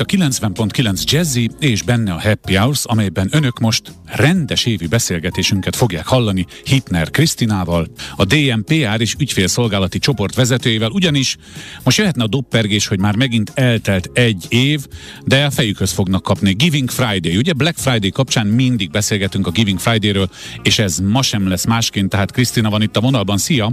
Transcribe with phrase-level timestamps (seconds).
[0.00, 5.76] itt a 90.9 Jazzy és benne a Happy Hours, amelyben önök most rendes évi beszélgetésünket
[5.76, 11.36] fogják hallani Hitner Krisztinával, a DMPR és ügyfélszolgálati csoport vezetőjével, ugyanis
[11.82, 14.86] most jöhetne a doppergés, hogy már megint eltelt egy év,
[15.24, 16.52] de a fejükhöz fognak kapni.
[16.52, 20.30] Giving Friday, ugye Black Friday kapcsán mindig beszélgetünk a Giving Friday-ről,
[20.62, 23.72] és ez ma sem lesz másként, tehát Krisztina van itt a vonalban, szia!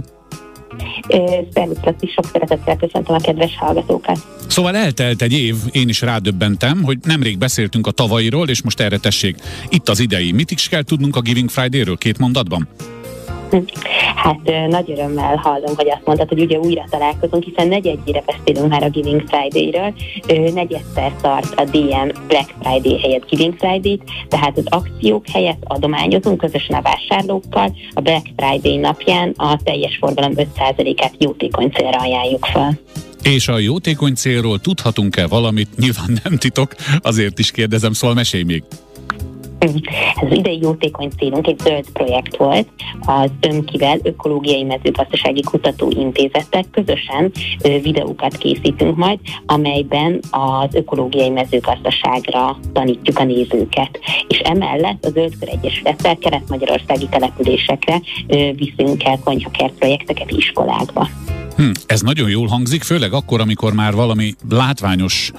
[1.52, 4.18] Szervusztok is sok szeretettel köszöntöm a kedves hallgatókat.
[4.46, 8.98] Szóval eltelt egy év, én is rádöbbentem, hogy nemrég beszéltünk a tavalyiról, és most erre
[8.98, 9.36] tessék,
[9.68, 10.32] itt az idei.
[10.32, 12.68] Mit is kell tudnunk a Giving Friday-ről két mondatban?
[14.16, 18.82] Hát nagy örömmel hallom, hogy azt mondtad, hogy ugye újra találkozunk, hiszen negyedjére beszélünk már
[18.82, 19.94] a Giving Friday-ről.
[20.54, 26.76] Negyedszer tart a DM Black Friday helyett Giving Friday-t, tehát az akciók helyett adományozunk közösen
[26.76, 27.76] a vásárlókkal.
[27.94, 32.78] A Black Friday napján a teljes forgalom 5%-át jótékony célra ajánljuk fel.
[33.22, 35.68] És a jótékony célról tudhatunk-e valamit?
[35.76, 38.62] Nyilván nem titok, azért is kérdezem, szóval mesélj még.
[39.74, 42.68] Ez az idei jótékony célunk egy zöld projekt volt,
[43.00, 47.32] az Ömkivel Ökológiai Mezőgazdasági Kutatóintézettel közösen
[47.82, 53.98] videókat készítünk majd, amelyben az ökológiai mezőgazdaságra tanítjuk a nézőket.
[54.28, 58.00] És emellett a Zöldkör Egyesülettel kelet-magyarországi településekre
[58.56, 61.08] viszünk el konyhakert projekteket iskolákba.
[61.56, 65.32] Hm, ez nagyon jól hangzik, főleg akkor, amikor már valami látványos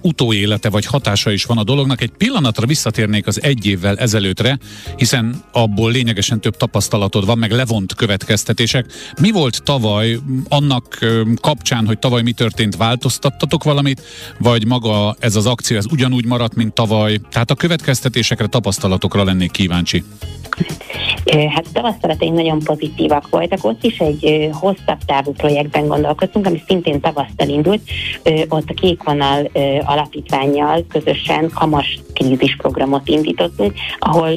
[0.00, 2.00] utóélete vagy hatása is van a dolognak.
[2.00, 4.58] Egy pillanatra visszatérnék az egy évvel ezelőttre,
[4.96, 8.86] hiszen abból lényegesen több tapasztalatod van, meg levont következtetések.
[9.20, 10.98] Mi volt tavaly annak
[11.40, 14.02] kapcsán, hogy tavaly mi történt, változtattatok valamit,
[14.38, 17.20] vagy maga ez az akció, ez ugyanúgy maradt, mint tavaly?
[17.30, 20.04] Tehát a következtetésekre, tapasztalatokra lennék kíváncsi.
[21.48, 23.64] Hát tapasztalataink nagyon pozitívak voltak.
[23.64, 27.80] Ott is egy hosszabb távú projektben gondolkodtunk, ami szintén tavasztal indult.
[28.48, 29.50] Ott a Kék Vonal
[29.84, 34.30] alapítványjal közösen kamas krízisprogramot indítottunk, ahol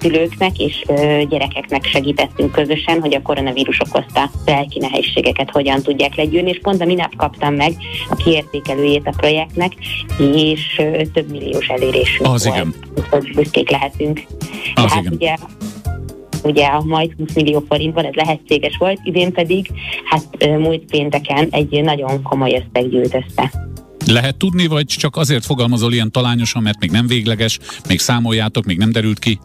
[0.00, 0.84] szülőknek és
[1.28, 6.84] gyerekeknek segítettünk közösen, hogy a koronavírus okozta lelki nehézségeket hogyan tudják legyűrni, és pont a
[6.84, 7.72] minap kaptam meg
[8.10, 9.72] a kiértékelőjét a projektnek,
[10.34, 10.82] és
[11.12, 12.56] több milliós elérésünk Az volt.
[12.56, 12.74] igen.
[13.34, 14.22] Büszkék lehetünk.
[14.74, 15.12] Az Tehát igen.
[15.12, 15.36] ugye
[16.42, 19.70] ugye a majd 20 millió forintban ez lehetséges volt, idén pedig
[20.04, 23.52] hát múlt pénteken egy nagyon komoly összeg gyűlt össze.
[24.06, 27.58] Lehet tudni, vagy csak azért fogalmazol ilyen talányosan, mert még nem végleges,
[27.88, 29.38] még számoljátok, még nem derült ki?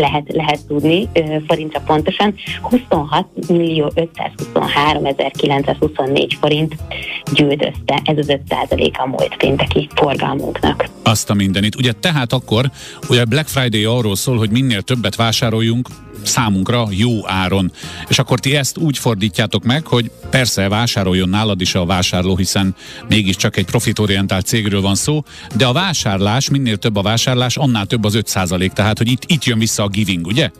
[0.00, 1.08] lehet, lehet tudni
[1.46, 2.34] forintra pontosan.
[2.62, 6.76] 26 millió 523 924 forint
[7.32, 8.00] gyűlt össze.
[8.04, 8.40] Ez az 5
[8.98, 10.88] a múlt pénteki forgalmunknak.
[11.08, 11.76] Azt a mindenit.
[11.76, 12.70] Ugye tehát akkor,
[13.08, 15.88] ugye Black Friday arról szól, hogy minél többet vásároljunk,
[16.22, 17.72] számunkra jó áron.
[18.08, 22.74] És akkor ti ezt úgy fordítjátok meg, hogy persze vásároljon nálad is a vásárló, hiszen
[23.08, 25.24] mégiscsak egy profitorientált cégről van szó,
[25.56, 28.32] de a vásárlás, minél több a vásárlás, annál több az 5
[28.74, 30.50] tehát hogy itt, itt jön vissza a giving, ugye?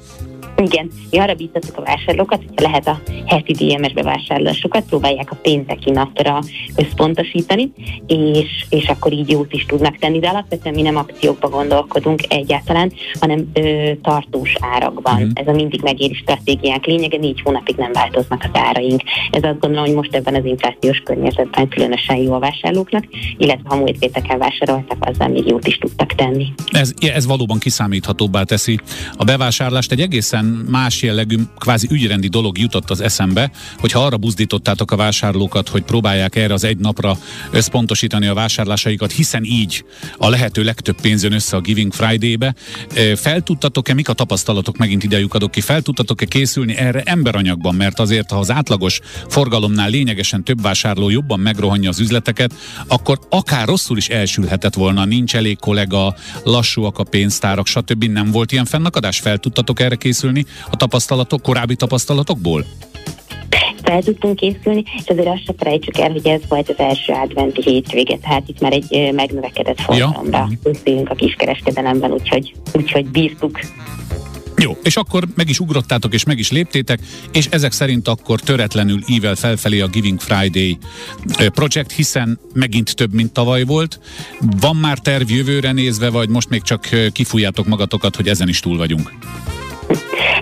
[0.63, 5.91] Igen, mi arra bíztatok a vásárlókat, hogyha lehet a heti DMS bevásárlásokat, próbálják a pénteki
[5.91, 6.41] napra
[6.77, 7.73] összpontosítani,
[8.07, 12.93] és, és akkor így jót is tudnak tenni, de alapvetően mi nem akciókba gondolkodunk egyáltalán,
[13.21, 15.15] hanem ö, tartós árakban.
[15.15, 15.31] Uh-huh.
[15.35, 19.03] Ez a mindig megéri stratégiánk lényege, négy hónapig nem változnak az áraink.
[19.31, 23.05] Ez azt gondolom, hogy most ebben az inflációs környezetben különösen jó a vásárlóknak,
[23.37, 26.53] illetve ha múlt pénteken vásároltak, azzal még jót is tudtak tenni.
[26.71, 28.81] Ez, ez valóban kiszámíthatóbbá teszi
[29.17, 29.93] a bevásárlást.
[29.93, 35.69] Egy egészen más jellegű, kvázi ügyrendi dolog jutott az eszembe, hogyha arra buzdítottátok a vásárlókat,
[35.69, 37.19] hogy próbálják erre az egy napra
[37.51, 39.85] összpontosítani a vásárlásaikat, hiszen így
[40.17, 42.55] a lehető legtöbb pénz jön össze a Giving Friday-be.
[43.17, 47.99] Fel tudtatok-e, mik a tapasztalatok, megint idejük adok ki, fel tudtatok-e készülni erre emberanyagban, mert
[48.01, 52.55] azért, ha az átlagos forgalomnál lényegesen több vásárló jobban megrohanja az üzleteket,
[52.87, 58.05] akkor akár rosszul is elsülhetett volna, nincs elég kollega, lassúak a pénztárak, stb.
[58.05, 59.19] Nem volt ilyen fennakadás?
[59.19, 60.38] Fel tudtatok erre készülni?
[60.39, 62.65] Készülni a tapasztalatok, korábbi tapasztalatokból?
[63.83, 67.63] fel tudtunk készülni, és azért azt se felejtsük el, hogy ez volt az első adventi
[67.63, 70.49] hétvége, tehát itt már egy megnövekedett forgalomra
[70.85, 71.03] ja.
[71.05, 73.59] a kiskereskedelemben, úgyhogy, úgyhogy bírtuk
[74.57, 77.01] jó, és akkor meg is ugrottátok, és meg is léptétek,
[77.33, 80.79] és ezek szerint akkor töretlenül ível felfelé a Giving Friday
[81.55, 84.01] projekt, hiszen megint több, mint tavaly volt.
[84.61, 88.77] Van már terv jövőre nézve, vagy most még csak kifújjátok magatokat, hogy ezen is túl
[88.77, 89.13] vagyunk?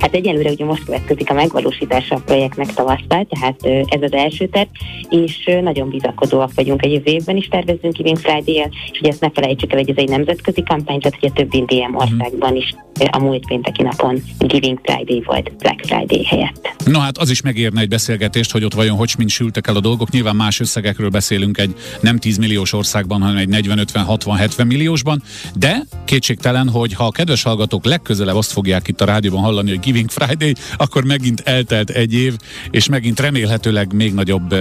[0.01, 4.69] Hát egyelőre ugye most következik a megvalósítása a projektnek tavasszal, tehát ez az első terv,
[5.11, 8.55] és nagyon bizakodóak vagyunk jövő évben is tervezünk Giving friday
[8.93, 11.97] és ugye ezt ne felejtsük el, hogy ez egy nemzetközi kampány, tehát ugye több mhm.
[11.97, 12.75] országban is
[13.11, 16.76] a múlt pénteki napon Giving Friday volt Black Friday helyett.
[16.87, 19.81] No hát az is megérne egy beszélgetést, hogy ott vajon hogy mind sültek el a
[19.81, 20.11] dolgok.
[20.11, 24.67] Nyilván más összegekről beszélünk egy nem 10 milliós országban, hanem egy 40, 50, 60, 70
[24.67, 25.23] milliósban,
[25.55, 29.81] de kétségtelen, hogy ha a kedves hallgatók legközelebb azt fogják itt a rádióban hallani, hogy
[29.81, 32.37] Giving Friday, akkor megint eltelt egy év,
[32.71, 34.55] és megint remélhetőleg még nagyobb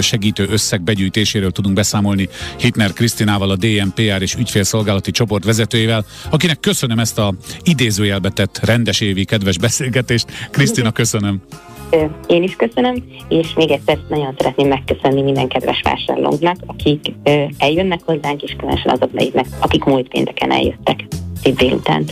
[0.00, 6.98] segítő összeg begyűjtéséről tudunk beszámolni Hitner Krisztinával, a DMPR és ügyfélszolgálati csoport vezetőjével, akinek köszönöm
[6.98, 10.26] ezt a idézőjelbe tett rendes évi kedves beszélgetést.
[10.50, 11.42] Krisztina, köszönöm.
[12.26, 17.12] Én is köszönöm, és még egyszer nagyon szeretném megköszönni minden kedves vásárlónknak, akik
[17.58, 21.04] eljönnek hozzánk, és különösen azoknak, akik múlt pénteken eljöttek
[21.42, 22.10] szép délutánt.